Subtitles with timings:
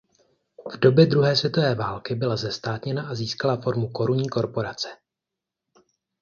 [0.73, 4.89] V době druhé světové války byla zestátněna a získala formu korunní korporace.